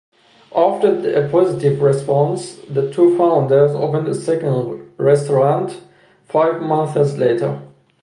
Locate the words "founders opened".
3.19-4.07